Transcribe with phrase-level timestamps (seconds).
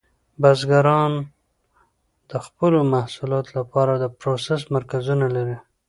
[0.41, 1.13] بزګران
[2.29, 5.57] د خپلو محصولاتو لپاره د پروسس مرکزونه لري.